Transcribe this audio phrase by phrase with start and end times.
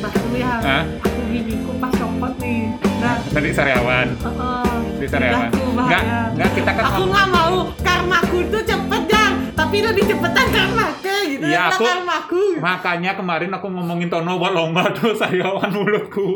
[0.00, 0.84] pas ya Hah?
[0.98, 2.60] aku gini kok pas copot nih
[2.96, 4.08] nah Tadi Sariawan.
[4.12, 4.72] Heeh.
[4.96, 5.48] Di Sariawan.
[5.72, 6.00] Bahaya.
[6.30, 11.44] enggak kita kan aku nggak mau karmaku tuh cepet Jar tapi lebih cepetan karmaku gitu
[11.46, 16.28] Iya, daripada aku- karmaku Makanya kemarin aku ngomongin Tono buat lomba tuh Sariawan mulutku.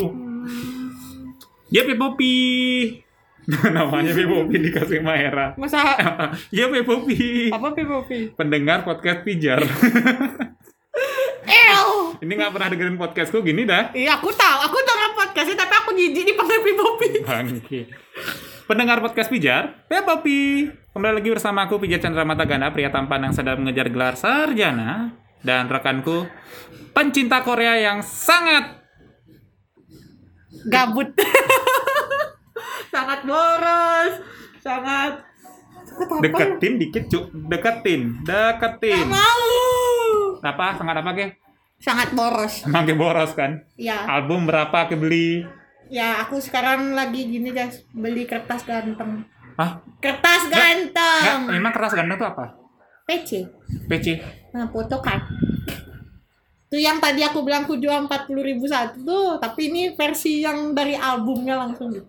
[1.69, 2.35] Ya Popi.
[3.75, 5.53] Namanya Popi dikasih Maera.
[5.55, 5.85] masa
[6.55, 7.51] Ya Popi.
[7.51, 9.61] apa pipopi Pendengar podcast Pijar.
[11.55, 12.19] Ew.
[12.19, 13.95] Ini nggak pernah dengerin podcastku gini dah.
[13.95, 17.09] Iya aku tahu, aku denger podcastnya tapi aku jijik dipanggil pipopi.
[17.23, 17.81] Bangke.
[18.65, 20.73] Pendengar podcast Pijar, ya Popi.
[20.97, 22.25] Kembali lagi bersama aku Pijar Chandra
[22.73, 25.13] pria tampan yang sedang mengejar gelar sarjana
[25.45, 26.25] dan rekanku
[26.97, 28.81] pencinta Korea yang sangat
[30.65, 31.13] Gabut.
[32.95, 34.13] sangat boros,
[34.65, 35.13] sangat
[35.85, 36.15] apa?
[36.25, 39.05] deketin dikit cuk, deketin, Gak deketin.
[39.13, 39.45] mau.
[40.41, 40.73] Apa?
[40.81, 41.44] Sangat apa ke?
[41.85, 42.65] Sangat boros.
[42.89, 43.61] Ke boros kan?
[43.77, 45.45] Ya, Album berapa ke beli?
[45.93, 49.21] ya aku sekarang lagi gini guys, beli kertas ganteng.
[49.61, 49.85] Hah?
[50.01, 51.53] Kertas Nggak, ganteng.
[51.53, 52.57] emang keras ganteng itu apa?
[53.05, 53.31] PC.
[53.85, 54.07] PC.
[54.57, 55.21] Nah, foto kan.
[56.73, 60.73] Itu yang tadi aku bilang aku jual 40 ribu satu tuh, tapi ini versi yang
[60.73, 62.09] dari albumnya langsung gitu.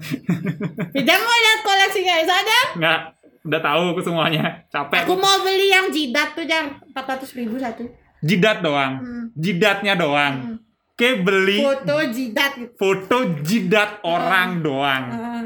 [0.96, 2.60] Tidak mau lihat koleksinya, ada?
[2.78, 3.00] Nggak,
[3.44, 4.64] udah tahu aku semuanya.
[4.72, 5.04] Capek.
[5.04, 6.78] Aku mau beli yang jidat tuh, Jar.
[6.94, 7.84] 400 ribu satu.
[8.20, 8.92] Jidat doang.
[9.00, 9.24] Hmm.
[9.32, 10.34] Jidatnya doang.
[10.92, 12.76] Ke beli Foto jidat gitu.
[12.76, 15.04] foto jidat orang doang.
[15.08, 15.44] Ah,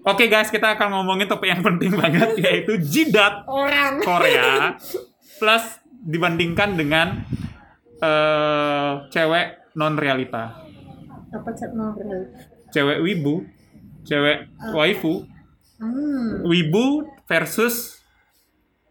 [0.00, 4.00] Oke guys, kita akan ngomongin topik yang penting banget yaitu jidat orang.
[4.00, 4.80] Korea
[5.40, 5.64] plus
[6.00, 7.20] dibandingkan dengan
[8.00, 10.56] eh cewek non realita.
[11.28, 12.32] Apa chat novel?
[12.72, 13.44] Cewek wibu,
[14.02, 15.28] cewek waifu,
[15.76, 16.44] Hmm.
[16.44, 18.00] wibu versus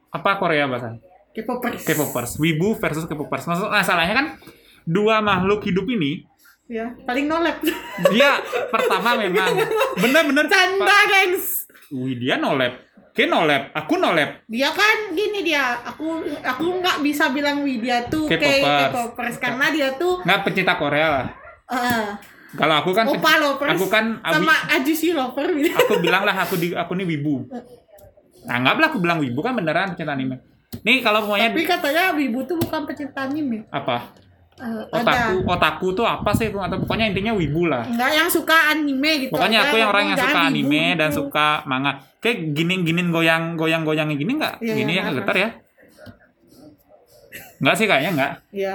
[0.09, 0.97] apa Korea bahasa?
[1.31, 1.81] K-popers.
[1.81, 2.31] K-popers.
[2.35, 3.45] Wibu versus K-popers.
[3.45, 4.27] Maksud masalahnya kan
[4.83, 6.25] dua makhluk hidup ini
[6.65, 7.57] Ya, paling nolep.
[8.07, 8.37] dia
[8.73, 9.57] pertama memang
[9.95, 11.65] bener-bener Canda, gengs.
[11.89, 14.45] Wih dia nolep, ke nolep, aku nolep.
[14.45, 19.37] Dia kan gini dia, aku aku nggak bisa bilang Widya tuh kayak K-popers.
[19.37, 21.27] Karena dia tuh Nggak pecinta Korea lah.
[21.67, 22.05] eh
[22.51, 25.73] Kalau aku kan Opa lovers aku kan abi- sama Ajusi lover gitu.
[25.73, 27.49] aku bilang lah aku di aku nih wibu.
[28.45, 30.37] Anggaplah aku bilang wibu kan beneran pecinta anime.
[30.79, 33.65] Nih kalau pokoknya Tapi katanya Wibu tuh bukan pecinta anime.
[33.73, 34.15] apa?
[34.59, 36.51] Eh, Otaku, ada otaku tuh apa sih?
[36.51, 37.87] Atau pokoknya intinya wibu lah.
[37.87, 39.31] enggak yang suka anime gitu.
[39.31, 41.91] Pokoknya aku yang orang yang suka anime wibu dan suka manga.
[42.19, 44.59] Kayak gini-giniin goyang goyang goyangnya gini nggak?
[44.59, 45.49] Iya, gini iya, ya maaf, getar ya?
[47.63, 48.31] Nggak sih kayaknya nggak.
[48.51, 48.73] Iya.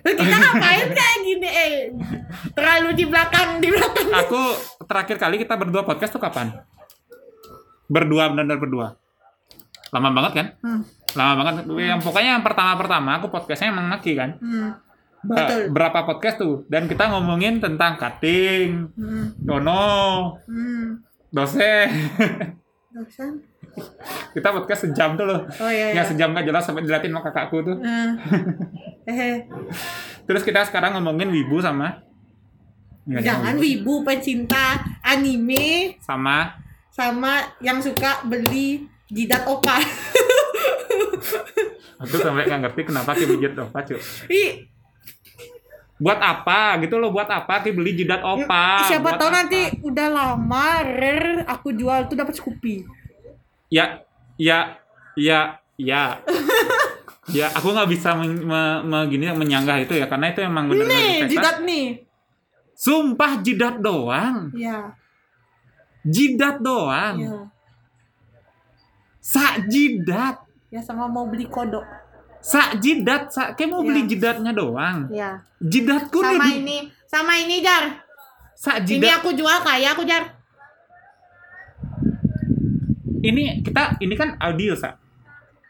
[0.00, 1.72] Kita ngapain kayak gini eh
[2.56, 4.08] terlalu di belakang di belakang.
[4.16, 4.40] Aku
[4.88, 6.56] terakhir kali kita berdua podcast tuh kapan?
[7.84, 8.86] Berdua benar-benar berdua.
[9.92, 10.46] Lama banget kan?
[10.64, 10.82] Hmm.
[11.12, 11.54] Lama banget.
[11.68, 14.30] Yang pokoknya yang pertama-pertama aku podcastnya emang Naki kan.
[14.38, 14.70] Hmm.
[15.22, 15.60] Ba- Betul.
[15.70, 16.66] Berapa podcast tuh?
[16.66, 19.26] Dan kita ngomongin tentang cutting, Hmm.
[19.38, 20.98] dono, Hmm.
[21.30, 21.88] dosen.
[22.90, 23.30] Dosen.
[24.34, 25.40] kita podcast sejam tuh loh.
[25.56, 26.02] Oh iya iya.
[26.02, 27.76] Yang sejam gak jelas sampai dilatin sama kakakku tuh.
[29.02, 29.42] Eh.
[30.22, 31.98] Terus kita sekarang ngomongin wibu sama
[33.02, 36.54] Jangan wibu pecinta anime sama
[36.86, 39.82] sama yang suka beli jidat opa.
[41.98, 43.98] aku sampai nggak ngerti kenapa ki jidat opa cuy.
[44.28, 44.52] Ih,
[45.96, 47.14] Buat apa gitu loh?
[47.14, 48.82] Buat apa ki beli jidat opa?
[48.84, 49.36] siapa Buat tahu apa?
[49.38, 52.82] nanti udah lama rare aku jual tuh dapat Scoopy.
[53.70, 54.02] Ya,
[54.34, 54.76] ya,
[55.14, 56.18] ya, ya.
[57.30, 60.98] ya, aku nggak bisa men, me- me- gini menyanggah itu ya karena itu emang benar-benar
[60.98, 61.86] Nih, jidat nih.
[62.74, 64.50] Sumpah jidat doang.
[64.52, 64.98] Ya,
[66.02, 67.14] Jidat doang.
[67.16, 67.38] ya.
[69.22, 70.42] Sak jidat.
[70.72, 71.84] Ya sama mau beli kodok.
[72.40, 74.08] Sak jidat, sak kayak mau beli Ya.
[74.08, 75.04] jidatnya doang.
[75.12, 75.44] Ya.
[75.60, 76.54] Jidatku Sama nih.
[76.58, 78.00] ini, sama ini Jar.
[78.56, 79.20] Ini jidat.
[79.20, 80.32] aku jual kaya aku Jar.
[83.22, 84.98] Ini kita ini kan audio, Sak.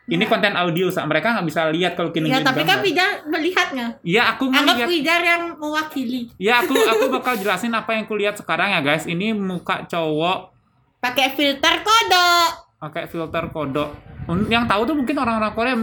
[0.06, 1.04] Ini konten audio, Sak.
[1.04, 3.86] Mereka nggak bisa lihat kalau kini Ya, tapi kan Pijar melihatnya.
[4.00, 4.88] Iya, aku Anggap ngeliat.
[4.88, 6.30] Pijar yang mewakili.
[6.38, 9.04] Ya, aku aku bakal jelasin apa yang kulihat sekarang ya, guys.
[9.04, 10.54] Ini muka cowok
[11.02, 12.50] Pakai filter kodok.
[12.82, 13.94] Pakai filter kodok.
[14.50, 15.76] Yang tahu tuh mungkin orang-orang Korea.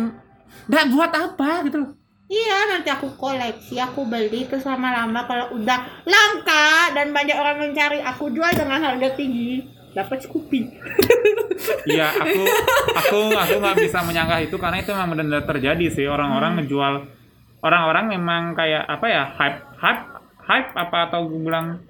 [0.67, 1.91] Nggak buat apa gitu loh.
[2.29, 8.05] Iya, nanti aku koleksi, aku beli terus lama-lama kalau udah langka dan banyak orang mencari,
[8.05, 9.65] aku jual dengan harga tinggi,
[9.97, 10.61] dapat Scoopy.
[11.89, 12.43] Iya, aku
[12.95, 17.03] aku aku nggak bisa menyanggah itu karena itu memang benar-benar terjadi sih orang-orang ngejual
[17.59, 20.03] orang-orang memang kayak apa ya hype hype
[20.47, 21.83] hype apa atau gue bilang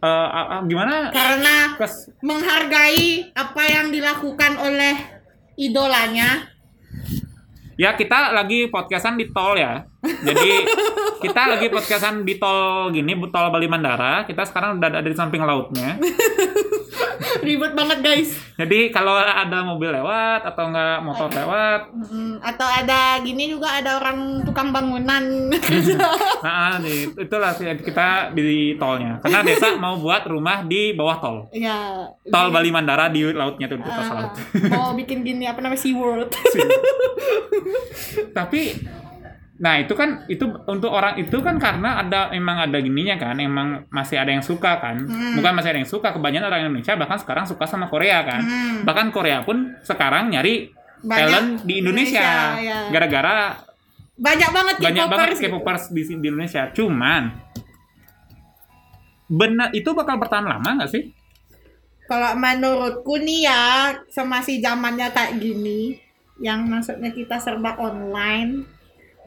[0.00, 4.96] eh, a- a- gimana Karena kes menghargai apa yang dilakukan oleh
[5.54, 6.48] idolanya.
[7.76, 9.84] Ya kita lagi podcastan di tol ya.
[10.00, 10.50] Jadi
[11.20, 14.24] kita lagi podcastan di tol gini, tol Bali Mandara.
[14.24, 16.00] Kita sekarang udah ada di samping lautnya.
[17.40, 18.30] Ribet banget guys.
[18.54, 21.80] Jadi kalau ada mobil lewat atau enggak motor lewat,
[22.10, 25.48] Mm, atau ada gini juga ada orang tukang bangunan.
[26.44, 29.20] nah nih, itulah sih kita di tolnya.
[29.20, 31.36] Karena desa mau buat rumah di bawah tol.
[31.52, 32.08] ya.
[32.26, 34.32] Tol Bali Mandara di lautnya tuh di atas Ah, laut.
[34.68, 36.32] mau bikin gini apa namanya Sea World.
[38.32, 38.60] Tapi
[39.60, 43.84] nah itu kan itu untuk orang itu kan karena ada emang ada gininya kan, emang
[43.92, 45.04] masih ada yang suka kan.
[45.04, 45.36] Hmm.
[45.36, 48.40] Bukan masih ada yang suka, kebanyakan orang Indonesia bahkan sekarang suka sama Korea kan.
[48.40, 48.88] Hmm.
[48.88, 52.24] Bahkan Korea pun sekarang nyari Banyak talent di Indonesia.
[52.24, 52.78] Indonesia, ya.
[52.88, 53.36] Gara-gara
[54.20, 55.40] Banyak banget banyak banget K-popers.
[55.40, 56.62] K-popers di, di Indonesia.
[56.76, 57.22] Cuman
[59.30, 61.08] benar itu bakal bertahan lama nggak sih?
[62.04, 65.94] Kalau menurutku nih ya, semasi zamannya kayak gini,
[66.42, 68.66] yang maksudnya kita serba online,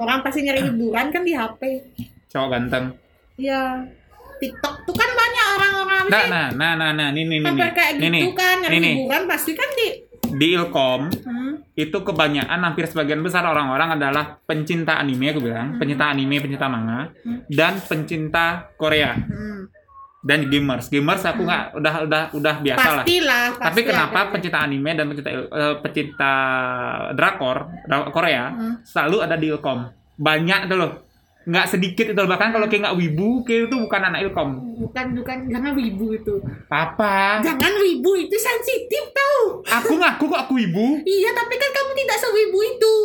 [0.04, 1.62] orang pasti nyari hiburan kan di HP.
[2.28, 2.86] Cowok ganteng.
[3.36, 3.88] Iya.
[4.36, 8.20] TikTok tuh kan banyak orang-orang Nah, nah, nah, nah, nah, ini, Hampir ini, kayak ini,
[8.20, 8.94] gitu kan, nyari nih.
[9.00, 9.88] hiburan pasti kan di
[10.34, 11.54] di Ilkom Hmm.
[11.74, 17.14] itu kebanyakan hampir sebagian besar orang-orang adalah pencinta anime aku bilang, pencinta anime, pencinta manga,
[17.22, 17.46] Hmm.
[17.48, 19.70] dan pencinta Korea Hmm.
[20.24, 20.88] Dan gamers.
[20.88, 23.04] Gamers aku nggak udah udah udah biasa lah.
[23.04, 23.46] Pastilah.
[23.60, 24.31] Tapi kenapa ada.
[24.31, 26.34] pencinta anime dan pencinta eh, pencinta
[27.12, 28.75] drakor dra- Korea Hmm.
[28.81, 29.80] selalu ada di Ilkom.
[30.16, 30.92] Banyak tuh loh.
[31.44, 34.50] Nggak sedikit itu bahkan kalau kayak nggak wibu, kayak itu bukan anak Ilkom.
[34.80, 36.40] Bukan, bukan, jangan wibu itu.
[36.72, 37.44] Apa?
[37.44, 39.60] Jangan wibu itu sensitif tau.
[39.60, 41.04] Aku ngaku kok aku wibu.
[41.04, 42.96] Iya, tapi kan kamu tidak sewibu itu.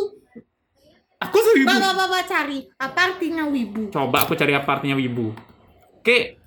[1.19, 1.67] Aku sewibu.
[1.67, 3.91] Bawa bawa cari apa artinya wibu.
[3.91, 5.35] Coba aku cari apa artinya wibu.
[5.99, 6.38] Oke.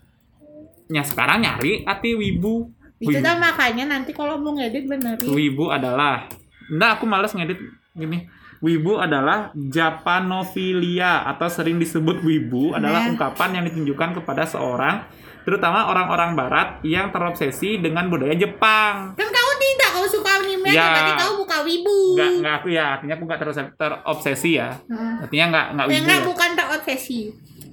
[0.93, 2.69] Ya sekarang nyari arti wibu.
[2.99, 3.19] Itu Wibu.
[3.19, 5.27] dah makanya nanti kalau mau ngedit benerin.
[5.27, 6.29] Wibu adalah
[6.69, 7.59] Nah, aku males ngedit
[7.93, 8.25] gini.
[8.59, 13.11] Wibu adalah Japanofilia atau sering disebut wibu adalah Nah.
[13.11, 15.03] ungkapan yang ditunjukkan kepada seorang
[15.43, 19.19] terutama orang-orang barat yang terobsesi dengan budaya Jepang.
[19.19, 20.87] Kan kau tidak, kau suka anime, Ya.
[20.89, 21.99] berarti kau buka wibu.
[22.15, 24.71] Enggak, enggak aku ya, artinya aku enggak terus terobsesi ya.
[24.87, 25.15] Heeh.
[25.27, 26.03] Artinya enggak enggak Ya, wibu.
[26.07, 26.25] enggak, ya.
[26.25, 27.21] bukan terobsesi.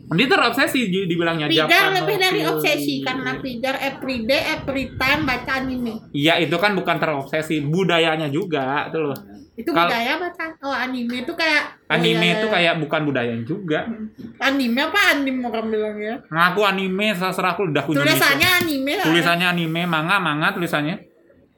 [0.09, 6.01] Dia terobsesi di- dibilangnya Pidar lebih dari obsesi karena Pidar everyday, every time baca anime.
[6.09, 9.19] Iya, itu kan bukan terobsesi, budayanya juga tuh loh.
[9.53, 10.45] Itu Kal- budaya baca.
[10.61, 12.53] Oh, anime itu kayak Anime oh, iya, itu iya.
[12.53, 13.79] kayak bukan budayanya juga.
[14.39, 16.15] anime apa anime orang bilang ya?
[16.25, 19.05] Ngaku anime terserah aku udah punya Tulisannya anime lah.
[19.05, 20.95] tulisannya anime manga manga tulisannya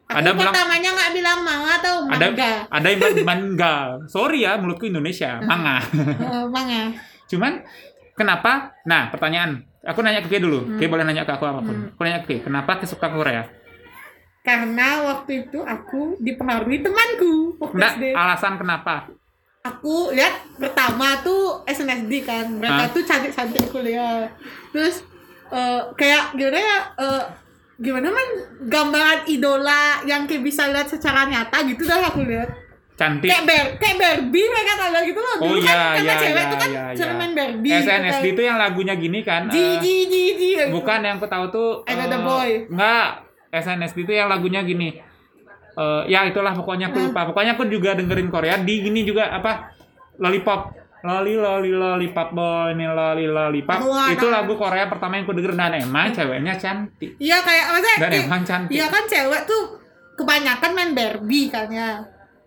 [0.03, 2.51] Aku ada bilang pertamanya nggak bilang manga atau ada manga.
[2.67, 3.75] ada yang bilang manga
[4.05, 6.91] sorry ya mulutku Indonesia manga Eh, manga.
[7.27, 7.63] cuman
[8.21, 8.51] kenapa
[8.83, 9.51] nah pertanyaan
[9.81, 10.77] aku nanya ke Kay dulu Hmm.
[10.77, 13.43] Kay boleh nanya ke aku apa pun aku nanya ke Kay kenapa Kay suka Korea
[14.41, 18.03] Karena waktu itu aku dipengaruhi temanku Nggak, SD.
[18.11, 19.05] alasan kenapa
[19.61, 22.89] Aku lihat pertama tuh SNSD kan, mereka Hah?
[22.89, 24.25] tuh cantik-cantik kuliah.
[24.73, 25.05] Terus
[25.47, 26.79] eh, kayak gimana ya?
[26.97, 27.23] eh,
[27.77, 28.27] gimana man
[28.63, 32.49] gambaran idola yang kayak bisa lihat secara nyata gitu dah aku lihat.
[33.01, 35.35] Cantik Kayak ber kayak Barbie mereka ada gitu loh.
[35.35, 37.13] oh Dulu iya kan iya cewek iya tuh kan iya iya.
[37.17, 37.71] main Barbie.
[37.73, 39.57] SNSD itu yang lagunya gini kan kan.
[39.57, 40.49] Eh, ji ji ji.
[40.69, 42.49] bukan yang aku tahu tuh Ada The eh, Boy.
[42.69, 43.07] enggak
[43.51, 44.89] SNSD itu yang lagunya gini
[45.71, 49.71] Eh, ya itulah pokoknya aku lupa pokoknya aku juga dengerin Korea di gini juga apa
[50.19, 53.79] lollipop loli loli lollipop boy ini loli lollipop
[54.11, 58.11] itu lagu Korea pertama yang aku denger dan emang ceweknya cantik Iya kayak maksudnya dan
[58.11, 59.63] i- emang cantik Iya kan cewek tuh
[60.13, 62.03] kebanyakan main Barbie kan ya.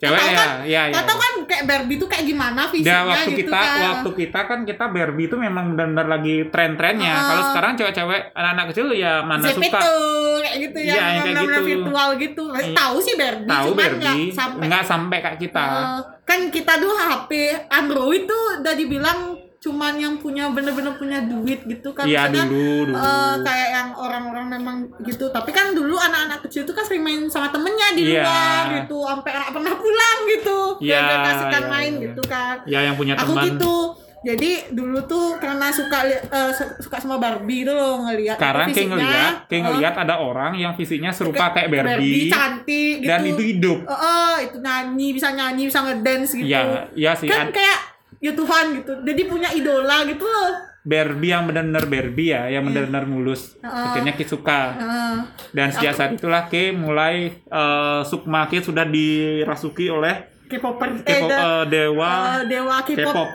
[0.07, 3.31] Cewek ya kan, ya ya Atau kan kayak Barbie tuh kayak gimana fisiknya Dan waktu
[3.31, 3.81] gitu kita kan.
[3.85, 7.11] waktu kita kan kita Barbie itu memang benar-benar lagi tren-trennya.
[7.11, 7.25] Ah.
[7.27, 9.95] Kalau sekarang cewek-cewek anak-anak kecil ya mana suka itu
[10.41, 11.69] kayak gitu Iya, yang yang kayak benar-benar gitu.
[11.71, 12.45] virtual gitu.
[12.51, 12.75] Iya.
[12.75, 14.65] Tahu sih Barbie, tahu cuman Barbie nggak sampai.
[14.67, 15.65] nggak sampai kayak kita.
[15.65, 17.31] Eh, kan kita dulu HP
[17.69, 19.21] Android tuh udah dibilang
[19.65, 22.05] cuman yang punya bener-bener punya duit gitu kan.
[22.05, 22.95] Iya dulu dulu.
[22.95, 27.25] eh, kayak yang orang-orang memang gitu tapi kan dulu anak-anak kecil tuh kan sering main
[27.27, 28.21] sama temennya di Iya.
[28.21, 32.03] luar gitu sampai nggak pernah pulang gitu Iya, Gara-gara kasihkan iya, main iya.
[32.05, 33.45] gitu kan ya yang punya aku teman.
[33.47, 33.75] gitu
[34.21, 36.01] jadi dulu tuh karena suka
[36.51, 40.53] su- suka sama Barbie tuh loh ngelihat Sekarang kayak ngeliat, kayak eh, ngeliat ada orang
[40.55, 43.79] yang fisiknya serupa kayak Barbie, cantik gitu dan itu hidup.
[43.81, 47.29] Eh, eh, itu nyanyi bisa nyanyi bisa ngedance gitu Iya, iya sih.
[47.29, 47.94] kan kayak
[48.25, 53.09] ya Tuhan gitu jadi punya idola gitu loh Barbie yang benar-benar Barbie ya, yang benar-benar
[53.09, 53.57] mulus.
[53.57, 53.73] Iya.
[53.73, 53.85] Heeh.
[53.89, 54.61] Akhirnya Ki suka.
[54.77, 55.17] Heeh.
[55.57, 61.65] Dan sejak saat itulah Ki mulai eh, Sukma Ki sudah dirasuki oleh K-popper eh, eh,
[61.73, 63.29] dewa eh, dewa K-pop K-pop.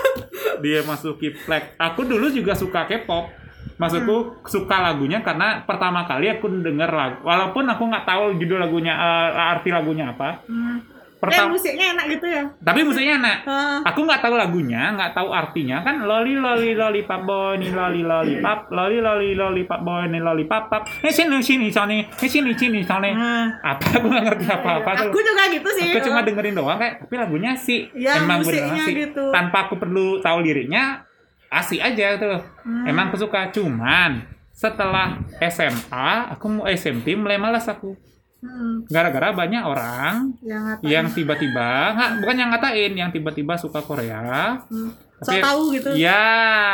[0.62, 1.80] Dia masuki flag.
[1.80, 3.40] Aku dulu juga suka K-pop.
[3.80, 7.18] Maksudku suka lagunya karena pertama kali aku denger lagu.
[7.24, 10.44] Walaupun aku nggak tahu judul lagunya, eh, arti lagunya apa.
[10.44, 10.91] Hmm.
[11.22, 12.42] Pertama musiknya enak gitu ya.
[12.58, 13.36] tapi musiknya enak.
[13.44, 13.78] Ah.
[13.84, 15.78] aku nggak tahu lagunya nggak tahu artinya.
[15.80, 20.02] Kan loli loli loli pap boy nih loli loli pap loli loli loli pap boy
[20.04, 22.02] nih loli pap pap eh sini sini sini.
[22.02, 23.10] Eh sini sini sini.
[23.12, 23.46] Ah.
[23.64, 23.86] apa?
[23.94, 25.88] Aku nggak ngerti apa apa Aku juga gitu sih.
[25.88, 28.94] aku cuma dengerin doang kayak tapi lagunya sih Ya, emang musiknya asik.
[29.00, 29.24] gitu.
[29.30, 31.06] tanpa aku perlu tahu liriknya
[31.48, 32.82] asik aja tuh Hmm.
[32.84, 33.46] emang aku suka.
[33.48, 37.94] Cuman setelah SMA aku mau SMP mulai malas aku
[38.42, 40.82] Hmm, gara-gara banyak orang yang ngatain.
[40.84, 44.90] yang tiba-tiba nggak bukan yang ngatain yang tiba-tiba suka Korea Hmm.
[45.22, 45.90] So Tapi- tahu gitu.
[45.94, 46.26] ya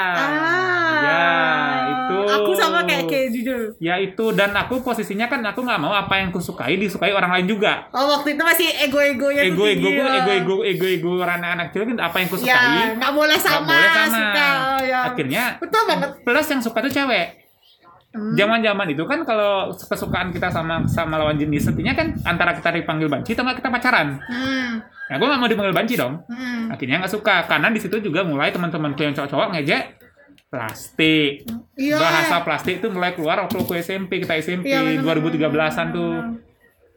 [0.08, 0.96] Ah.
[0.98, 1.24] ya
[1.86, 3.60] itu Aku sama kayak kayak jujur.
[3.78, 7.28] ya itu dan aku posisinya kan aku nggak mau apa yang aku sukai disukai orang
[7.30, 9.46] lain juga Oh waktu itu masih ego-egonya ya.
[9.46, 9.88] ego ego
[10.64, 13.90] ego ego orang anak kecil kan apa yang aku Ya, sukai nggak boleh sama, boleh
[13.90, 14.48] sama suka.
[14.48, 14.98] Oh, ya.
[15.04, 16.10] akhirnya Betul banget.
[16.18, 17.26] plus yang suka tuh cewek.
[18.10, 23.06] Zaman-zaman itu kan kalau kesukaan kita sama sama lawan jenis setinya kan antara kita dipanggil
[23.06, 24.80] banci atau nggak kita pacaran Hmm.
[24.80, 26.68] nah gue nggak mau dipanggil banci dong Hmm.
[26.68, 29.82] akhirnya nggak suka karena di situ juga mulai teman-temanku yang cowok-cowok ngejek
[30.48, 32.00] plastik Iya.
[32.00, 36.12] bahasa plastik itu mulai keluar waktu aku SMP kita SMP bener, 2013an tuh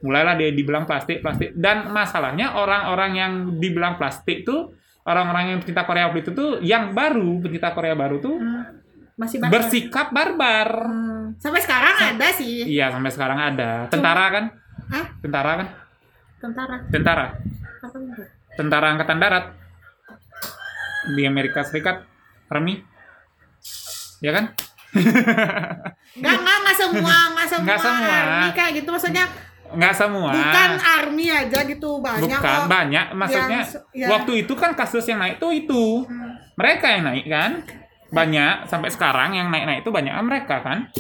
[0.02, 4.72] mulailah dia dibilang plastik plastik dan masalahnya orang-orang yang dibilang plastik tuh
[5.04, 8.81] orang-orang yang pencinta Korea waktu itu tuh yang baru pencinta Korea baru tuh Hmm.
[9.22, 9.54] Masih banyak.
[9.54, 11.38] bersikap barbar Hmm.
[11.38, 12.66] Sampai sekarang ada sih.
[12.68, 14.46] iya sampai sekarang ada tentara kan
[14.90, 15.06] Hah?
[15.20, 15.68] tentara kan
[16.40, 16.76] Tentara.
[16.88, 17.26] tentara
[17.80, 18.24] Apa itu?
[18.52, 19.46] tentara angkatan darat
[21.08, 22.02] di Amerika Serikat
[22.48, 22.82] Army
[24.20, 24.46] ya kan
[24.92, 28.12] Enggak, enggak, enggak semua, enggak semua, Nggak semua.
[28.12, 29.26] army kayak gitu maksudnya
[29.72, 32.68] nggak semua bukan army aja gitu banyak bukan kok.
[32.68, 34.08] banyak maksudnya Yang- ya.
[34.12, 36.36] waktu itu kan kasus yang naik tuh itu Hmm.
[36.54, 37.52] mereka yang naik kan
[38.12, 40.92] banyak sampai sekarang yang naik-naik itu banyak mereka kan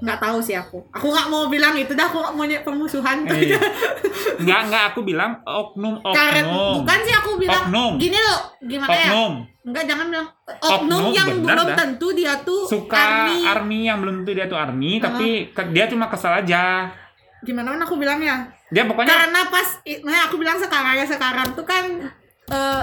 [0.00, 0.80] Nggak tahu sih aku.
[0.90, 3.20] Aku nggak mau bilang itu dah, aku nggak mau nyek permusuhan.
[3.28, 3.52] Eh,
[4.40, 8.00] nggak nggak aku bilang oknum oknum bukan sih aku bilang Oknum.
[8.00, 9.06] gini loh, gimana ya?
[9.06, 11.76] oknum Enggak, jangan bilang oknum, Oknum, yang benar belum dah.
[11.76, 13.44] tentu dia tuh suka army.
[13.44, 13.80] army.
[13.84, 16.88] yang belum tentu dia tuh army tapi ke- dia cuma kesel aja
[17.40, 18.48] Gimana kan aku bilangnya?
[18.66, 19.68] dia pokoknya Karena pas,
[20.00, 21.84] nah aku bilang sekarang ya sekarang tuh kan
[22.48, 22.82] eh,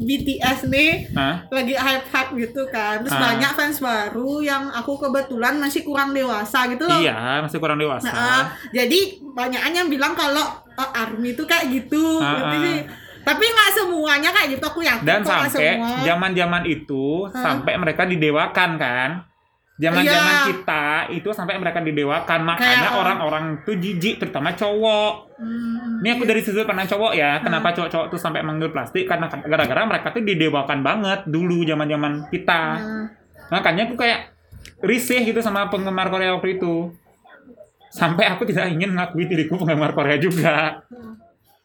[0.00, 1.44] BTS nih Hah?
[1.46, 3.04] lagi hype-hype gitu kan.
[3.04, 3.20] Terus Ah.
[3.30, 6.96] banyak fans baru yang aku kebetulan masih kurang dewasa gitu loh.
[6.96, 12.18] iya masih kurang dewasa Nah, jadi banyakan yang bilang kalau eh, army itu kayak gitu.
[12.18, 12.48] Ah.
[12.56, 12.80] sih?
[13.20, 17.36] Tapi nggak semuanya kayak gitu aku yakin dan sampai zaman-zaman itu Hah?
[17.38, 19.10] sampai mereka didewakan kan
[19.80, 20.44] zaman-zaman Iya.
[20.52, 20.84] kita
[21.16, 25.32] itu sampai mereka didewakan makanya Kayak, orang-orang tuh jijik terutama cowok.
[25.40, 29.08] Hmm, ini aku dari sudut pandang cowok ya kenapa cowok-cowok tuh sampai manggil plastik?
[29.08, 32.62] Karena gara-gara mereka tuh didewakan banget dulu zaman-zaman kita.
[32.76, 33.08] Nah,
[33.48, 34.36] makanya aku kayak
[34.84, 36.92] risih gitu sama penggemar Korea waktu itu.
[37.90, 40.84] Sampai aku tidak ingin ngakui diriku penggemar Korea juga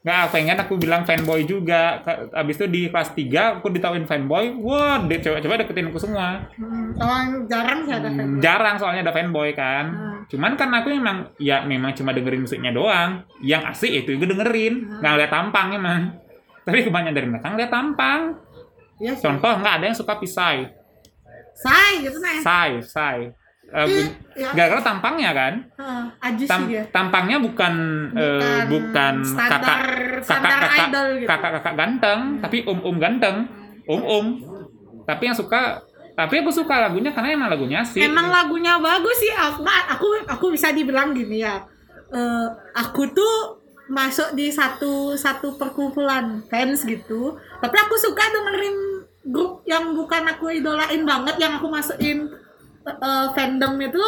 [0.06, 1.98] Nggak, pengen aku bilang fanboy juga.
[2.30, 4.54] Abis itu di kelas 3 aku ditauin fanboy.
[4.62, 6.46] Wah, deh cewek-cewek deketin aku semua.
[6.62, 8.38] hmm, orang jarang sih ada fan.
[8.38, 9.90] Jarang soalnya ada fanboy kan.
[9.90, 10.22] Hmm.
[10.30, 13.26] Cuman kan aku memang ya memang cuma dengerin musiknya doang.
[13.42, 15.02] Yang asik itu gue dengerin.
[15.02, 16.02] Nggak lihat tampang emang.
[16.70, 18.22] Tapi kebanyakan dari mereka ngeliat tampang.
[19.02, 19.26] Iya sih.
[19.26, 20.70] Contoh nggak ada yang suka pisai.
[21.58, 22.46] Say gitu nah.
[22.46, 23.34] Sai, sai.
[23.68, 24.54] Eh, ya.
[24.54, 25.54] gara-gara tampangnya kan.
[26.22, 26.84] Ajis Tam- sih dia.
[26.90, 27.74] tampangnya bukan
[28.14, 29.84] eh, Bukan bukan standar-
[30.22, 31.28] kakak kakak kakak idol gitu.
[31.28, 33.38] kakak kakak ganteng tapi om om ganteng
[33.86, 34.26] om om
[35.04, 35.82] tapi yang suka
[36.14, 39.30] tapi aku suka lagunya karena emang lagunya sih Emang lagunya bagus sih.
[39.30, 41.60] Aku aku aku bisa dibilang gini ya.
[42.08, 47.34] Eh, aku tuh masuk di satu satu perkumpulan fans gitu.
[47.60, 48.78] Tapi aku suka dengerin
[49.26, 52.30] grup yang bukan aku idolain banget yang aku masukin
[52.86, 54.06] eh, fandom itu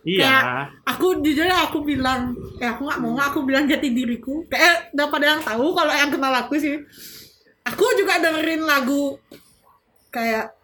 [0.00, 0.64] iya.
[0.88, 4.44] aku jujur ya aku bilang ya aku nggak mau aku bilang jati diriku.
[4.48, 6.80] Kayak udah pada yang tahu kalau yang kenal aku sih.
[7.68, 9.20] Aku juga dengerin lagu
[10.08, 10.56] kayak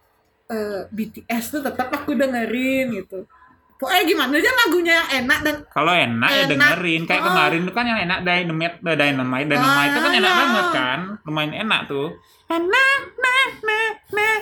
[0.48, 3.28] eh, BTS tuh tetap aku dengerin gitu.
[3.76, 6.48] Pokoknya gimana aja lagunya yang enak dan kalau enak, ya Enak.
[6.48, 7.02] dengerin.
[7.04, 7.26] Kayak Oh.
[7.28, 9.48] kemarin tuh kan yang enak Dynamite eh, Dynamite.
[9.52, 10.40] Dynamite itu kan Ah, enak iya.
[10.40, 10.98] banget kan?
[11.28, 12.08] Lumayan enak tuh.
[12.48, 13.75] Enak nah nah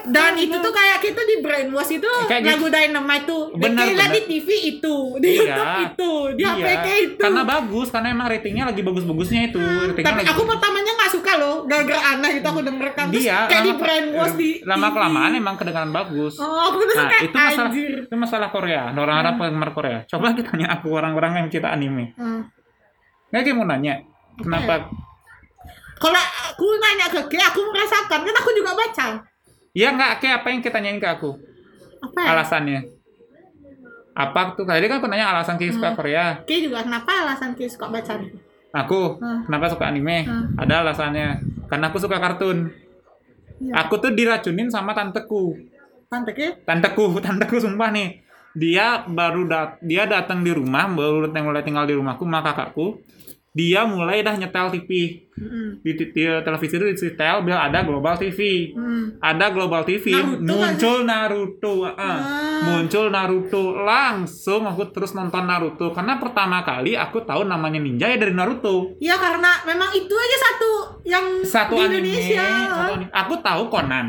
[0.05, 2.51] dan itu tuh kayak kita di brainwash itu Kayak gitu.
[2.53, 4.21] lagu Dynamite tuh Dia lihat di.
[4.27, 5.41] TV itu di Iya.
[5.41, 10.05] YouTube itu di Iya, APK itu karena bagus karena emang ratingnya lagi bagus-bagusnya itu ratingnya
[10.05, 13.63] tapi lagi aku pertamanya nggak suka loh gara-gara aneh itu aku dengerkan terus dia kayak
[13.63, 17.65] di lama- brainwash di lama kelamaan emang kedengaran bagus Oh, aku Nah, kayak itu masalah
[17.67, 17.93] anjir.
[18.03, 18.83] itu masalah Korea.
[18.95, 19.99] Orang-orang penggemar Korea.
[20.07, 22.13] Coba kita tanya aku orang-orang yang cinta anime.
[22.15, 22.47] Hmm.
[23.29, 23.99] Nggak kayak mau nanya,
[24.37, 24.87] kenapa?
[25.97, 29.09] Kalau aku nanya ke Ki, aku merasakan kan aku juga baca.
[29.75, 31.35] Ya nggak kayak apa yang kita tanyain ke aku?
[31.99, 32.19] Apa?
[32.23, 32.29] ya?
[32.31, 32.81] Alasannya?
[34.15, 34.63] Apa tuh?
[34.63, 36.39] Tadi kan aku nanya alasan Ki suka Korea.
[36.47, 38.15] Ki juga kenapa alasan Ki suka baca?
[38.75, 39.43] Aku Hmm.
[39.51, 40.23] kenapa suka anime?
[40.23, 40.55] Hmm.
[40.55, 41.43] Ada alasannya.
[41.67, 42.71] Karena aku suka kartun.
[43.59, 43.87] Iya.
[43.87, 45.59] Aku tuh diracunin sama tanteku.
[46.07, 48.23] Panteknya Tanteku, tanteku sumpah nih.
[48.55, 53.03] Dia baru dat dia datang di rumah, baru mulai tinggal di rumahku sama kakakku.
[53.55, 55.23] Dia mulai dah nyetel TV.
[55.35, 55.79] Mm-mm.
[55.79, 58.71] Di, di- di televisi itu disetel biar ada Global TV.
[58.71, 59.19] Mm.
[59.19, 61.75] Ada Global TV, Naruto muncul Naruto.
[61.83, 61.95] ah.
[61.95, 62.19] Ah.
[62.65, 63.63] Muncul Naruto.
[63.79, 68.99] Langsung aku terus nonton Naruto karena pertama kali aku tahu namanya ninja ya dari Naruto.
[68.99, 70.71] Ya karena memang itu aja satu
[71.03, 72.47] yang Satu di anime, Indonesia.
[72.69, 73.11] satu anime.
[73.13, 74.07] Aku tahu Conan.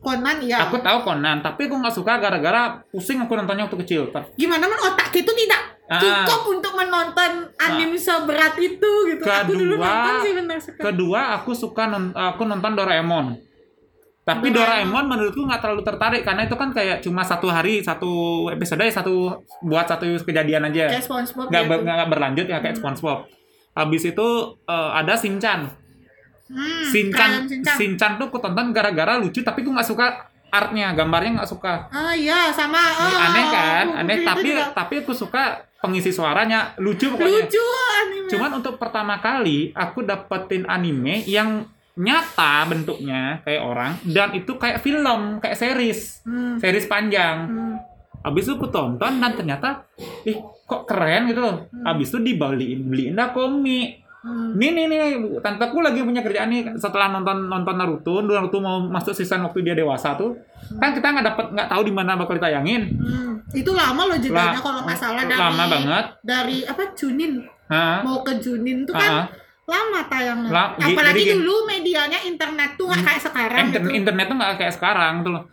[0.00, 0.66] Conan ya.
[0.66, 4.10] Aku tahu Conan, tapi aku nggak suka gara-gara pusing aku nontonnya waktu kecil.
[4.34, 5.98] Gimana man otak itu tidak Ah.
[6.22, 9.26] cukup untuk menonton anime seberat itu gitu.
[9.26, 10.82] Aku dulu Kedua- nonton sih benar sekali.
[10.86, 13.26] Kedua, aku suka non- aku nonton Doraemon.
[14.22, 14.54] Tapi Doraemon.
[14.54, 18.12] Doraemon menurutku nggak terlalu tertarik karena itu kan kayak cuma satu hari satu
[18.48, 20.94] episode satu buat satu kejadian aja.
[20.94, 21.66] Kayak SpongeBob gitu.
[21.66, 23.26] ber- nggak berlanjut ya kayak SpongeBob.
[23.74, 24.28] Habis itu
[24.64, 25.60] eh, ada Shinchan.
[26.46, 27.74] Hmm, Shinchan, Shinchan.
[27.74, 30.06] Shinchan tuh aku tonton gara-gara lucu tapi aku nggak suka
[30.50, 31.90] artnya, gambarnya nggak suka.
[31.90, 34.64] Ah iya sama oh, aneh kan aneh gitu tapi juga.
[34.70, 37.48] tapi aku suka pengisi suaranya lucu pokoknya.
[37.48, 37.64] Lucu
[38.00, 38.28] anime.
[38.30, 41.66] cuman untuk pertama kali aku dapetin anime yang
[42.00, 46.22] nyata bentuknya kayak orang dan itu kayak film kayak series.
[46.24, 47.36] Hmm, series panjang.
[47.48, 47.76] Hmm.
[48.20, 49.88] habis itu aku tonton dan ternyata
[50.28, 50.36] ih
[50.68, 51.64] kok keren gitu loh.
[51.88, 54.52] Habis itu dibeliin beliin dah komik Hmm.
[54.52, 55.00] nih nih nih
[55.38, 59.72] tanteku lagi punya kerjaan nih setelah nonton nonton Naruto Naruto mau masuk season waktu dia
[59.72, 60.36] dewasa tuh
[60.76, 64.52] kan kita nggak dapet nggak tahu di mana bakal ditayangin Hmm, Itu lama loh jedanya
[64.52, 67.32] La- kalau nggak salah dari lama banget dari apa Junin
[67.66, 68.04] Hah?
[68.04, 69.12] mau ke Junin tuh Ah, kan
[69.64, 70.50] lama tayangnya.
[70.50, 73.90] La- gi- Apalagi jadi dulu medianya internet tuh nggak kayak sekarang Inter- gitu.
[73.94, 75.44] internet tuh nggak kayak sekarang tuh loh.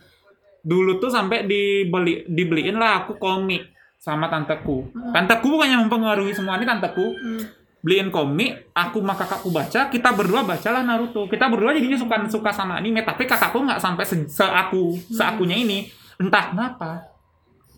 [0.60, 3.62] Dulu tuh sampai dibeli dibeliin lah aku komik
[3.96, 4.90] sama tanteku.
[5.08, 7.14] Tanteku bukan yang mempengaruhi semua ini tanteku.
[7.14, 7.42] Hmm.
[7.78, 11.30] Beliin komik, aku sama kakakku baca, kita berdua bacalah Naruto.
[11.30, 15.86] Kita berdua jadinya suka suka sama anime, tapi kakakku nggak sampai se, seaku seakunya ini.
[16.18, 17.06] Entah kenapa.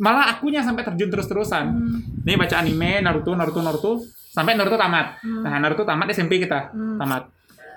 [0.00, 1.64] Malah akunya sampai terjun terus-terusan.
[1.76, 2.00] Hmm.
[2.24, 3.90] Nih baca anime Naruto, Naruto, Naruto
[4.32, 5.20] sampai Naruto tamat.
[5.20, 5.44] Hmm.
[5.44, 6.72] Nah, Naruto tamat SMP kita.
[6.72, 6.96] Hmm.
[6.96, 7.28] Tamat.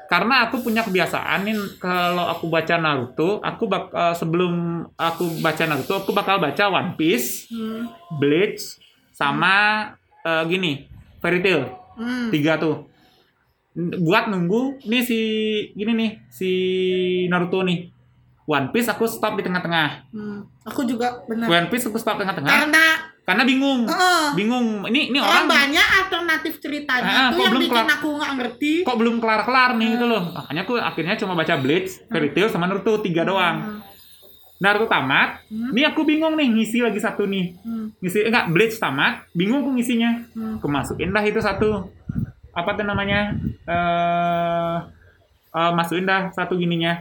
[0.08, 5.64] Karena aku punya kebiasaan nih kalau aku baca Naruto, aku bak eh, sebelum aku baca
[5.68, 7.92] Naruto, aku bakal baca One Piece, Hmm.
[8.16, 8.80] Bleach,
[9.12, 9.92] sama
[10.24, 10.88] eh, gini,
[11.20, 11.83] Fairy Tail.
[11.96, 12.28] Hmm.
[12.30, 12.88] Tiga tuh.
[13.76, 15.20] Buat nunggu nih si
[15.72, 16.50] gini nih, si
[17.26, 17.90] Naruto nih.
[18.44, 20.12] One Piece aku stop di tengah-tengah.
[20.12, 20.44] Hmm.
[20.64, 21.48] Aku juga benar.
[21.48, 22.86] One Piece aku stop tengah-tengah Karena
[23.24, 23.88] karena bingung.
[23.88, 24.36] Heeh.
[24.36, 24.84] Bingung.
[24.84, 28.32] Ini ini orang orang banyak alternatif ceritanya Ah, itu yang belum bikin kelar- aku nggak
[28.36, 28.74] ngerti.
[28.84, 30.24] kok belum kelar-kelar nih gitu loh.
[30.30, 33.58] Makanya aku akhirnya cuma baca Bleach, Fairy Tail sama Naruto tiga doang.
[33.58, 33.80] Hmm.
[34.64, 35.76] Naruto tamat, Hmm.
[35.76, 37.52] nih aku bingung nih ngisi lagi satu nih.
[37.68, 37.92] Hmm.
[38.00, 40.24] Ngisi enggak Bleach tamat, bingung aku ngisinya.
[40.32, 40.56] Hmm.
[40.56, 41.92] Aku masukin dah itu satu.
[42.56, 43.36] Apa tuh namanya?
[43.68, 44.78] Eh
[45.52, 46.96] eh, masukin dah satu gininya.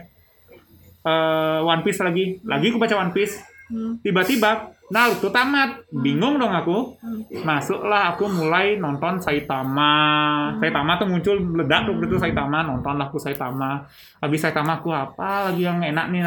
[1.07, 2.43] Eh One Piece lagi.
[2.43, 3.39] Lagi aku baca One Piece.
[3.71, 3.99] Hmm.
[4.03, 5.89] Tiba-tiba Naruto tamat.
[5.89, 6.93] Bingung dong aku.
[7.01, 7.25] Hmm.
[7.41, 10.53] Masuklah aku mulai nonton Saitama.
[10.61, 13.89] Saitama tuh muncul meledak tuh gitu Saitama, nontonlah aku Saitama.
[14.21, 16.21] Habis Saitama aku apa lagi yang enak nih.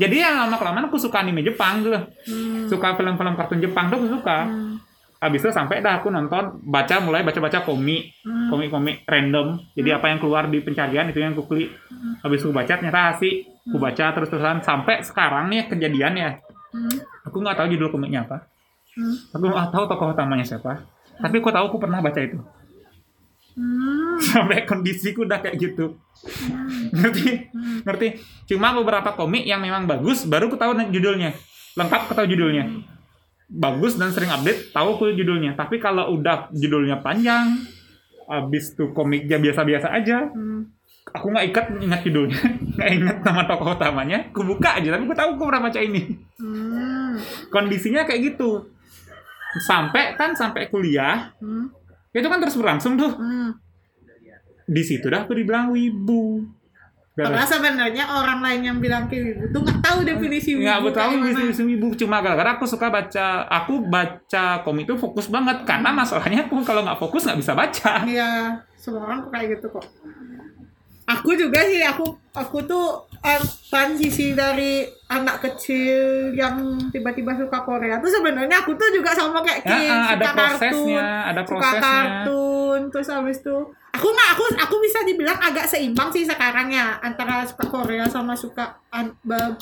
[0.00, 1.92] Jadi yang lama kelamaan aku suka anime Jepang gitu.
[1.92, 2.64] Hmm.
[2.72, 4.48] Suka film-film kartun Jepang tuh aku suka.
[4.48, 4.80] Hmm.
[5.16, 8.48] Habis itu sampai dah aku nonton baca mulai baca-baca komik, Hmm.
[8.48, 9.60] komik-komik random.
[9.76, 11.68] Jadi apa yang keluar di pencarian itu yang aku klik.
[12.24, 13.44] Habis aku baca ternyata asik.
[13.66, 16.30] Aku baca terus-terusan sampai sekarang nih kejadian ya.
[16.76, 16.96] Hmm.
[17.24, 18.44] Aku nggak tahu judul komiknya apa.
[18.92, 19.16] Hmm.
[19.32, 20.84] Aku nggak tahu tokoh utamanya siapa.
[21.16, 22.36] Tapi aku tahu aku pernah baca itu.
[23.56, 24.20] Hmm.
[24.28, 25.96] Sampai kondisiku udah kayak gitu.
[26.92, 27.48] Ngerti?
[27.88, 28.08] Ngerti?
[28.52, 31.32] Cuma beberapa komik yang memang bagus, baru aku tahu judulnya.
[31.76, 32.68] Lengkap aku tahu judulnya.
[33.46, 35.56] Bagus dan sering update, tahu aku judulnya.
[35.56, 37.64] Tapi kalau udah judulnya panjang,
[38.26, 40.75] habis tuh komiknya biasa-biasa aja, Hmm.
[41.12, 42.40] Aku nggak ikat ingat judulnya,
[42.76, 44.18] nggak ingat nama tokoh utamanya.
[44.32, 46.02] Aku buka aja, tapi aku tahu aku pernah baca ini.
[46.40, 47.14] Hmm.
[47.48, 48.66] Kondisinya kayak gitu.
[49.62, 51.72] Sampai kan sampai kuliah, Hmm.
[52.12, 53.12] itu kan terus berlangsung tuh.
[53.16, 53.56] Hmm.
[54.66, 56.42] Di situ dah aku dibilang wibu.
[57.16, 60.68] Padahal sebenarnya orang lain yang bilang kayak gitu tuh nggak tahu definisi wibu.
[60.68, 65.64] Nggak, tahu definisi wibu cuma gara-gara aku suka baca, aku baca komik itu fokus banget
[65.64, 68.04] karena masalahnya aku kalau nggak fokus nggak bisa baca.
[68.04, 69.86] Iya, semua orang kayak gitu kok.
[71.06, 72.02] Aku juga sih, aku
[72.34, 72.86] aku tuh
[73.20, 76.58] eh, transisi dari anak kecil yang
[76.90, 80.26] tiba-tiba suka Korea tuh sebenarnya aku tuh juga sama kayak Ya, Kim, ah, suka ada
[80.26, 81.80] kartun, prosesnya, ada suka prosesnya.
[81.80, 83.56] kartun, terus habis itu
[83.96, 88.32] aku nggak aku aku bisa dibilang agak seimbang sih sekarang ya antara suka Korea sama
[88.32, 89.12] suka an,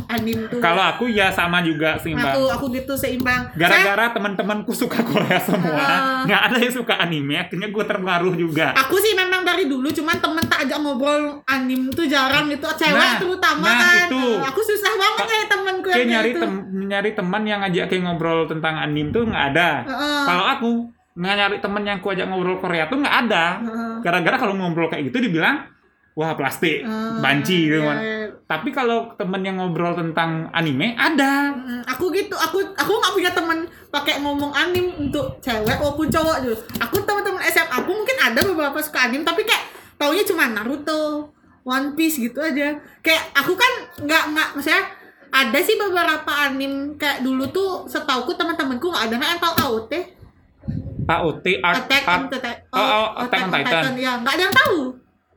[0.08, 2.30] anime tuh Kalau aku ya sama juga sih mbak.
[2.30, 6.22] aku aku gitu seimbang Gara-gara teman-temanku suka Korea semua, Ah.
[6.24, 8.74] nggak ada yang suka anime, akhirnya gue terpengaruh juga.
[8.74, 12.94] aku sih memang dari dulu cuman temen tak ajak ngobrol anime tuh jarang gitu cewek
[12.96, 14.22] Nah, terutama nah, kan itu.
[14.40, 16.40] aku susah banget kayak temenku Kayak yang nyari gitu.
[16.40, 16.52] tem
[16.84, 19.70] nyari teman yang ngajak kayak ngobrol tentang anime tuh nggak ada.
[19.84, 20.22] Heeh.
[20.24, 20.70] Kalau aku
[21.14, 23.44] nggak nyari temen yang ku ajak ngobrol Korea tuh nggak ada.
[24.02, 25.70] Gara-gara kalau ngobrol kayak gitu dibilang
[26.14, 26.86] wah plastik,
[27.18, 27.98] banci gitu iya, kan.
[27.98, 28.18] iya.
[28.46, 31.50] Tapi kalau temen yang ngobrol tentang anime ada.
[31.50, 36.36] Mm, aku gitu aku aku nggak punya teman pakai ngomong anim untuk cewek maupun cowok
[36.42, 41.30] gitu aku teman-teman SMA aku mungkin ada beberapa suka anim tapi kayak taunya cuma Naruto
[41.62, 42.74] One Piece gitu aja
[43.06, 43.72] kayak aku kan
[44.02, 44.82] nggak nggak maksudnya
[45.34, 49.92] ada sih beberapa anim kayak dulu tuh setauku teman-temanku nggak ada yang tahu AOT
[51.06, 53.82] AOT Art, Attack on Titan Oh, oh, Attack on Titan.
[53.96, 54.78] ya nggak ada yang tahu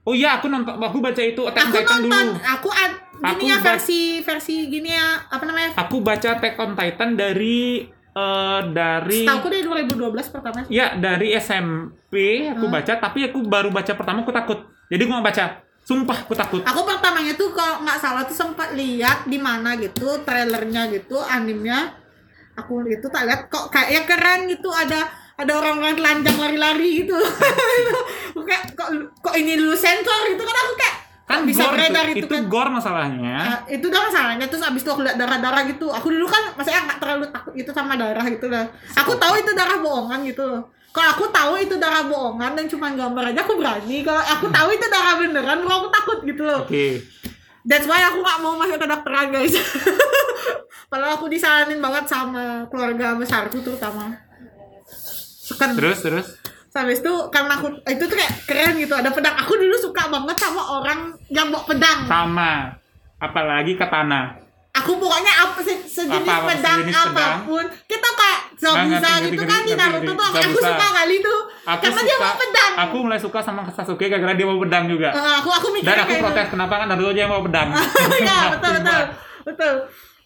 [0.08, 2.40] Oh iya, aku nonton, aku baca itu Attack on aku Titan nonton dulu.
[2.42, 7.10] aku ad, Aku ya versi versi gini ya apa namanya Aku baca Attack on Titan
[7.14, 10.00] dari eh dari Setauku dari 2012
[10.32, 12.16] pertama ya dari SMP
[12.48, 12.74] aku Hmm.
[12.74, 14.60] baca, tapi aku baru baca pertama aku takut.
[14.88, 15.46] Jadi aku nggak baca.
[15.80, 16.62] Sumpah aku takut.
[16.62, 21.94] Aku pertamanya tuh kalau nggak salah tuh sempat lihat di mana gitu trailernya gitu animenya.
[22.56, 25.06] Aku itu tak lihat kok kayaknya keren gitu ada
[25.38, 27.14] ada orang-orang telanjang lari-lari gitu.
[28.34, 28.90] Aku kayak kok
[29.22, 30.96] kok ini dulu sensor gitu kan aku kayak
[31.28, 32.44] Kan bisa gore beredar itu, itu, itu kan.
[32.48, 33.36] gore masalahnya.
[33.36, 35.92] Ah, itu udah masalahnya terus abis itu aku lihat darah-darah gitu.
[35.92, 38.64] Aku dulu kan maksudnya nggak terlalu takut itu sama darah gitu lah.
[38.96, 40.72] Aku tahu itu darah bohongan gitu loh.
[40.96, 44.08] Kalau aku tahu itu darah bohongan dan cuma gambar aja aku berani.
[44.08, 46.64] Kalau aku tahu itu darah beneran, baru aku takut gitu loh.
[46.64, 47.04] Oke.
[47.68, 49.52] That's why aku gak mau masuk ke dokteran guys
[50.92, 54.08] Padahal aku disaranin banget sama keluarga besarku terutama
[55.54, 56.28] Kan Terus terus.
[56.70, 60.38] Habis itu karena aku itu tuh kayak keren gitu ada pedang aku dulu suka banget
[60.38, 62.70] sama orang yang bawa pedang Sama.
[63.18, 64.38] Apalagi katana.
[64.72, 67.34] aku pokoknya apa se sejenis Apa- apa pedang sejenis pedang?
[67.34, 71.82] apa pun kita kayak Zabuza gitu kan di Naruto tuh aku suka kali tuh Aku
[71.82, 72.06] karena suka.
[72.06, 75.10] dia bawa pedang Aku mulai suka sama Sasuke gara-gara dia bawa pedang juga.
[75.10, 77.68] Eh, aku aku mikir Dan aku protes kenapa kan Naruto aja yang bawa pedang.
[78.22, 79.02] Iya betul betul
[79.44, 79.74] betul.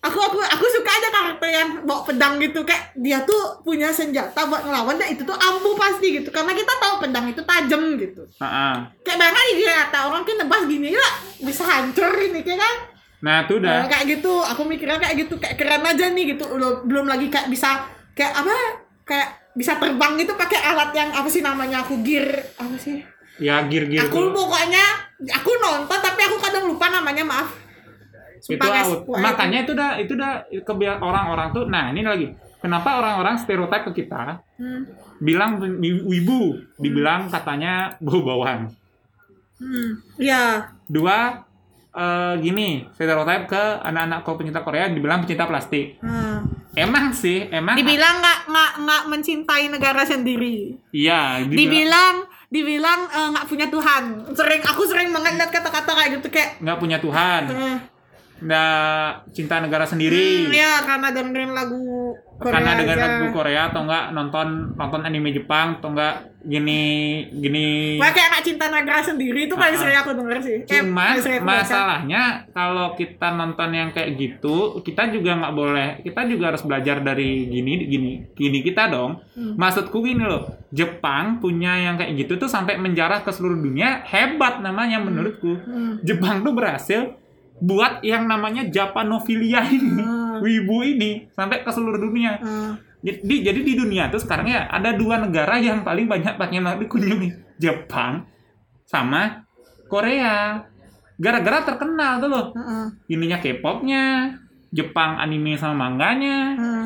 [0.02, 4.50] Aku aku aku suka aja karakter yang bawa pedang gitu kayak dia tuh punya senjata
[4.50, 8.26] buat ngelawan dan itu tuh ampuh pasti gitu karena kita tahu pedang itu tajam gitu.
[8.42, 12.76] Nah, Kayak banget dia kata orang kan nebas gini lah bisa hancur ini kayak kan.
[13.22, 13.86] nah itu udah.
[13.86, 16.50] Nah, kayak gitu aku mikirnya kayak gitu kayak keren aja nih gitu.
[16.50, 17.86] Belum belum lagi kayak bisa
[18.18, 18.54] kayak apa
[19.06, 22.26] kayak bisa terbang gitu pakai alat yang apa sih namanya aku gear
[22.58, 23.06] apa sih?
[23.38, 24.34] Ya gear-gear Aku tuh.
[24.34, 24.82] pokoknya
[25.30, 27.54] aku nonton tapi aku kadang lupa namanya maaf.
[28.44, 29.00] Itu out.
[29.08, 31.66] Makanya itu udah itu udah kebiasaan orang-orang tuh.
[31.66, 32.28] Nah ini lagi.
[32.58, 34.86] Kenapa orang-orang stereotip ke kita Hmm.
[35.18, 36.42] bilang wi- wibu,
[36.76, 38.70] dibilang katanya bau-bauan.
[39.58, 39.98] Hmm.
[40.16, 40.70] Iya.
[40.86, 41.42] Dua
[41.92, 46.00] eh, gini stereotip ke anak-anak kau pencinta Korea dibilang pencinta plastik.
[46.00, 46.48] Hmm.
[46.72, 50.80] Emang sih, emang Dibilang nggak nggak nggak mencintai negara sendiri.
[50.90, 52.16] iya, dibilang Dibilang
[52.48, 54.04] dibilang eh, nggak punya Tuhan.
[54.32, 56.60] Sering aku sering banget lihat kata-kata kayak gitu kayak.
[56.60, 57.78] nggak punya Tuhan, eh,
[58.42, 60.46] nggak cinta negara sendiri.
[60.46, 62.96] hmm, ya karena dengerin lagu Korea karena aja.
[62.98, 66.82] lagu Korea atau enggak nonton nonton anime Jepang atau enggak gini
[67.30, 69.80] gini Wah, kayak nggak cinta negara sendiri itu paling ah.
[69.80, 70.58] sering aku denger sih.
[70.64, 71.38] Eh, cuman baca.
[71.46, 76.98] masalahnya kalau kita nonton yang kayak gitu kita juga nggak boleh kita juga harus belajar
[77.00, 79.56] dari gini gini gini kita dong Hmm.
[79.56, 84.60] maksudku gini loh Jepang punya yang kayak gitu tuh sampai menjarah ke seluruh dunia hebat
[84.60, 86.02] namanya menurutku Hmm.
[86.02, 87.21] Jepang tuh berhasil
[87.62, 90.42] buat yang namanya Japanofilia ini Hmm.
[90.42, 92.74] wibu ini sampai ke seluruh dunia Hmm.
[93.00, 97.30] jadi, jadi di dunia tuh sekarang ya ada dua negara yang paling banyak pengen dikunjungi
[97.58, 98.26] Jepang
[98.84, 99.46] sama
[99.86, 100.66] Korea
[101.16, 102.98] gara-gara terkenal tuh loh Hmm.
[103.06, 104.34] ininya K-popnya
[104.72, 106.81] Jepang anime sama manganya Hmm.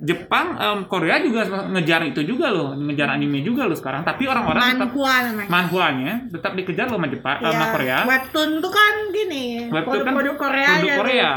[0.00, 4.00] Jepang em, Korea juga ngejar itu juga loh ngejar anime juga loh sekarang.
[4.00, 5.44] Tapi orang-orang tetap namanya.
[5.46, 7.96] manhwanya tetap dikejar loh sama Jepang Ya, sama Korea.
[8.06, 10.96] Webtoon tuh kan gini, Webtoon kan produk-produk Korea produk ya.
[10.96, 11.32] Korea.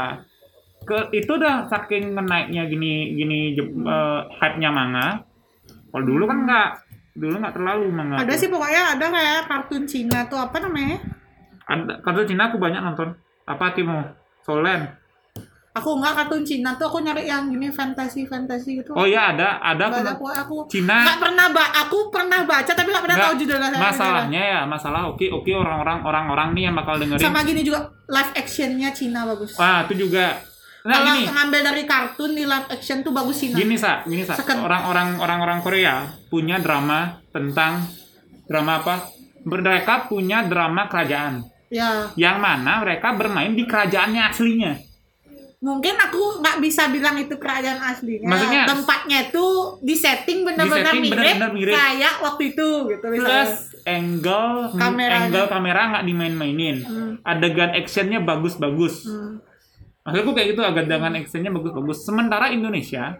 [0.84, 5.24] ke itu udah saking naiknya gini gini Jep- eh, hype-nya manga.
[5.88, 6.68] Kalau dulu kan enggak
[7.14, 8.36] dulu nggak terlalu manga Ada tuh.
[8.36, 10.98] sih pokoknya ada kayak kartun Cina tuh apa namanya?
[11.64, 13.12] ada kartu Cina aku banyak nonton.
[13.44, 14.00] Apa Timo?
[14.40, 14.88] Solen
[15.74, 18.94] Aku enggak kartun Cina tuh aku nyari yang gini fantasi fantasi gitu.
[18.94, 22.88] oh iya ada ada aku, aku aku Cina nggak pernah ba aku pernah baca tapi
[22.88, 23.78] nggak pernah Nggak, tahu judulnya.
[23.82, 28.32] masalahnya ya masalah oke oke orang-orang orang-orang nih yang bakal dengerin Sama gini juga live
[28.32, 29.58] actionnya Cina bagus.
[29.58, 30.38] wah itu juga
[30.84, 33.54] nah Kalau gini ngambil dari kartun di live action tuh bagus Cina.
[33.58, 35.94] gini sa gini sa orang-orang orang-orang Korea
[36.30, 37.82] punya drama tentang
[38.46, 39.10] drama apa
[39.42, 44.93] mereka punya drama kerajaan Ya, yang mana mereka bermain di kerajaannya aslinya.
[45.64, 48.28] Mungkin aku nggak bisa bilang itu kerajaan aslinya.
[48.28, 49.46] Maksudnya- tempatnya itu
[49.80, 51.72] di setting benar-benar mirip, mirip.
[51.72, 53.48] kayak waktu itu gitu misalnya.
[53.48, 53.52] Plus
[53.88, 55.24] angle Kameranya.
[55.24, 56.76] angle kamera nggak dimain-mainin.
[56.84, 57.12] Hmm.
[57.24, 59.08] Adegan actionnya bagus-bagus.
[59.08, 59.40] Hmm.
[60.04, 62.04] Maksudku kayak gitu adegan actionnya bagus-bagus.
[62.04, 63.16] Sementara Indonesia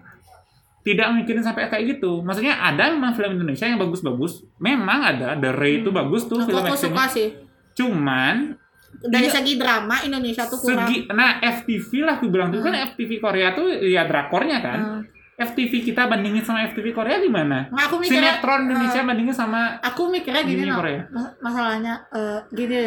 [0.85, 2.21] tidak mikirin sampai kayak gitu.
[2.21, 4.45] Maksudnya ada memang film Indonesia yang bagus-bagus.
[4.61, 5.33] Memang ada.
[5.41, 7.33] The Ray itu bagus tuh Aku, film aku suka sih.
[7.73, 8.61] Cuman
[9.01, 9.35] Dari Iya.
[9.35, 10.87] segi drama Indonesia tuh kurang.
[10.87, 14.79] segi nah FTV lah aku bilang tuh kan FTV Korea tuh ya drakornya kan.
[14.79, 15.03] Hmm.
[15.35, 17.67] FTV kita bandingin sama FTV Korea gimana?
[17.67, 20.79] Nah, aku mikirnya, Sinetron Indonesia bandingin sama aku mikirnya gini Ini loh.
[20.79, 21.03] Korea.
[21.09, 22.81] Mas- Masalahnya eh, gini.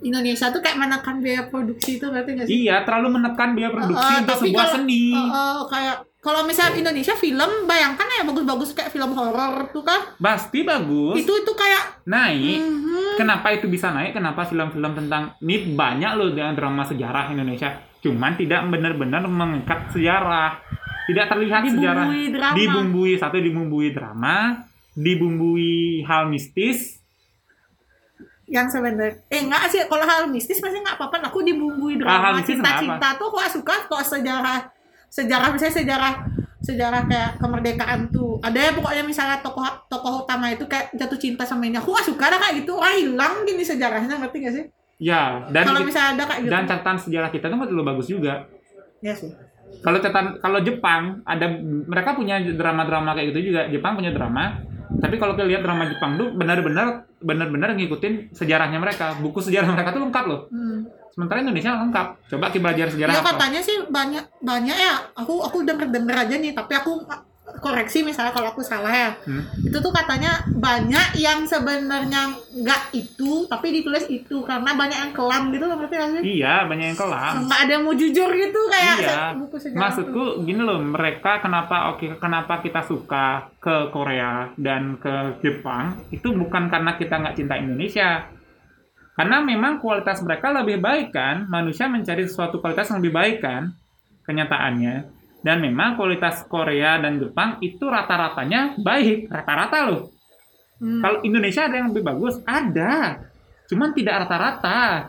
[0.00, 2.64] Indonesia tuh kayak menekan biaya produksi itu berarti nggak sih?
[2.64, 5.04] iya terlalu menekan biaya produksi Eh, untuk tapi sebuah kalau- seni.
[5.12, 10.20] Eh, eh, kayak kalau misalnya Indonesia film, bayangkan ya bagus-bagus kayak film horor tuh kan.
[10.20, 11.16] Pasti bagus.
[11.16, 12.60] Itu itu kayak naik.
[12.60, 13.16] mhm.
[13.16, 14.12] Kenapa itu bisa naik?
[14.12, 17.72] Kenapa film-film tentang ini banyak loh dengan drama sejarah Indonesia.
[18.04, 20.60] Cuman tidak benar-benar mengikat sejarah.
[21.08, 22.04] Tidak terlihat sejarah.
[22.04, 22.56] dibumbui drama.
[22.56, 24.36] Dibumbui satu dibumbui drama,
[24.92, 27.00] dibumbui hal mistis.
[28.50, 33.14] yang sebenarnya eh enggak sih kalau hal mistis masih nggak apa-apa aku dibumbui drama cinta-cinta
[33.14, 34.79] tuh aku suka kok sejarah
[35.10, 36.14] sejarah misalnya sejarah
[36.60, 41.42] sejarah kayak kemerdekaan tuh ada ya pokoknya misalnya tokoh tokoh utama itu kayak jatuh cinta
[41.42, 44.66] sama ini aku gak suka ada kayak gitu wah hilang gini sejarahnya ngerti gak sih
[45.00, 48.44] Ya, dan kalau misalnya ada kayak gitu dan catatan sejarah kita tuh terlalu bagus juga.
[49.00, 49.32] ya sih
[49.80, 53.64] Kalau catatan kalau Jepang ada mereka punya drama-drama kayak gitu juga.
[53.72, 54.60] Jepang punya drama.
[55.00, 59.16] Tapi kalau kita lihat drama Jepang tuh benar-benar benar-benar ngikutin sejarahnya mereka.
[59.18, 60.40] Buku sejarah mereka tuh lengkap loh.
[60.52, 60.78] hmm.
[61.10, 62.06] Sementara Indonesia lengkap.
[62.30, 63.34] Coba kita belajar sejarah ya apa?
[63.34, 67.02] katanya sih banyak banyak ya aku aku denger denger aja nih tapi aku
[67.60, 69.44] koreksi misalnya kalau aku salah ya Hmm.
[69.60, 75.48] itu tuh katanya banyak yang sebenarnya nggak itu tapi ditulis itu karena banyak yang kelam
[75.48, 77.32] gitu loh ngerti nggak sih Iya, banyak yang kelam.
[77.44, 79.18] nggak ada yang mau jujur gitu kayak Iya.
[79.36, 85.14] buku sejarah Maksudku gini loh, mereka kenapa oke kenapa kita suka ke Korea dan ke
[85.40, 88.24] Jepang itu bukan karena kita nggak cinta Indonesia.
[89.10, 93.68] Karena memang kualitas mereka lebih baik kan, manusia mencari sesuatu kualitas yang lebih baik kan,
[94.24, 95.19] kenyataannya.
[95.40, 100.12] Dan memang kualitas Korea dan Jepang itu rata-ratanya baik, rata-rata loh.
[100.80, 101.00] Hmm.
[101.00, 103.24] Kalau Indonesia ada yang lebih bagus, ada.
[103.68, 105.08] Cuman tidak rata-rata.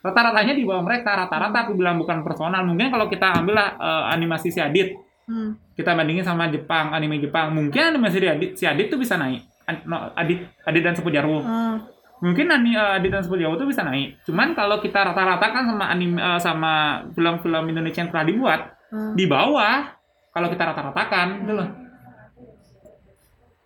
[0.00, 1.12] Rata-ratanya di bawah mereka.
[1.24, 2.64] Rata-rata aku bilang bukan personal.
[2.64, 4.96] Mungkin kalau kita ambillah eh, animasi si Adit,
[5.30, 5.54] Hmm.
[5.78, 9.46] kita bandingin sama Jepang, anime Jepang, mungkin animasi si Adit, si Adit tuh bisa naik.
[9.62, 11.38] An- no, Adit, Adit dan Sepu Jarwo.
[11.38, 11.86] Hmm.
[12.18, 14.26] Mungkin ani, eh, Adit dan Jarwo tuh bisa naik.
[14.26, 16.72] Cuman kalau kita rata-rata kan sama anime eh, sama
[17.14, 19.14] film-film Indonesia yang telah dibuat Hmm.
[19.14, 19.86] di bawah
[20.30, 21.68] kalau kita rata-ratakan gitu loh.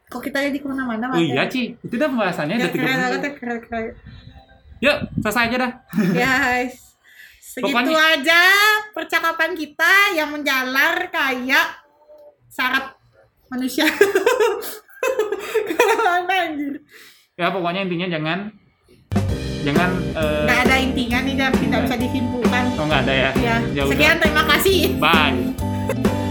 [0.07, 1.75] kok kita jadi ke mana-mana Oh iya, Ci.
[1.81, 3.35] Itu udah pembahasannya ya, udah 30 keren banget menit.
[3.41, 3.83] ya
[4.81, 5.73] Yuk, selesai aja dah.
[6.21, 6.75] guys
[7.41, 8.43] segitu Pokoknya- aja
[8.91, 11.67] percakapan kita yang menjalar kayak
[12.49, 12.93] syarat
[13.47, 13.87] manusia
[15.69, 16.83] ke mana anjir
[17.35, 18.51] ya pokoknya intinya jangan
[19.65, 22.65] jangan eh, nggak ada intinya nih dan tidak bisa disimpulkan.
[22.77, 23.31] Oh nggak ada ya?
[23.41, 23.57] Ya.
[23.73, 24.79] Ya sekian terima kasih.
[25.01, 26.24] Bye